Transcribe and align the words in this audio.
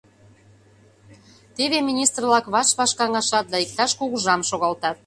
Теве 1.55 1.79
министр-влак 1.89 2.45
ваш-ваш 2.53 2.91
каҥашат 2.99 3.45
да 3.51 3.57
иктаж 3.65 3.91
кугыжам 3.99 4.41
шогалтат. 4.49 4.97